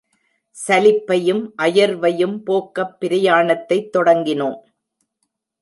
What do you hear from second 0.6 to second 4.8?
சலிப்பையும் அயர்வையும் போக்கப் பிரயாணத்தைத் தொடங்கினோம்.